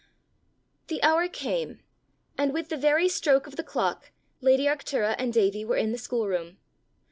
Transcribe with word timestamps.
The 0.87 1.03
hour 1.03 1.27
came, 1.27 1.79
and 2.35 2.53
with 2.55 2.69
the 2.69 2.75
very 2.75 3.07
stroke 3.07 3.45
of 3.45 3.55
the 3.55 3.63
clock, 3.63 4.09
lady 4.41 4.65
Arctura 4.65 5.13
and 5.19 5.31
Davie 5.31 5.63
were 5.63 5.77
in 5.77 5.91
the 5.91 5.99
schoolroom. 5.99 6.57